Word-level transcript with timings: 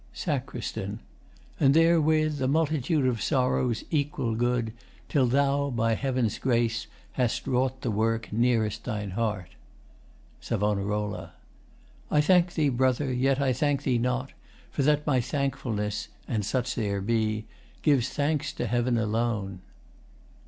SACR. 0.15 0.97
And 1.59 1.75
therewith 1.75 2.41
A 2.41 2.47
multitude 2.47 3.05
of 3.05 3.21
morrows 3.31 3.83
equal 3.91 4.33
good 4.33 4.73
Till 5.09 5.27
thou, 5.27 5.69
by 5.69 5.93
Heaven's 5.93 6.39
grace, 6.39 6.87
hast 7.11 7.45
wrought 7.45 7.81
the 7.81 7.91
work 7.91 8.33
Nearest 8.33 8.83
thine 8.83 9.11
heart. 9.11 9.49
SAV. 10.39 10.63
I 12.09 12.19
thank 12.19 12.55
thee, 12.55 12.69
Brother, 12.69 13.13
yet 13.13 13.39
I 13.39 13.53
thank 13.53 13.83
thee 13.83 13.99
not, 13.99 14.31
for 14.71 14.81
that 14.81 15.05
my 15.05 15.21
thankfulness 15.21 16.07
(An 16.27 16.41
such 16.41 16.73
there 16.73 16.99
be) 16.99 17.45
gives 17.83 18.09
thanks 18.09 18.51
to 18.53 18.65
Heaven 18.65 18.97
alone. 18.97 19.61